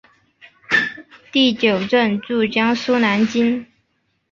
[1.31, 3.67] 第九镇驻江苏南京。